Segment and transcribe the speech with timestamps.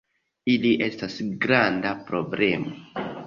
[0.53, 3.07] Ili estas granda problemo.